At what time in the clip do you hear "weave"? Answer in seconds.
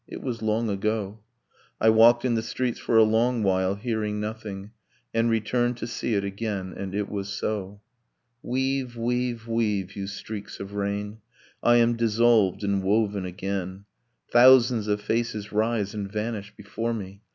8.41-8.97, 8.97-9.47, 9.47-9.95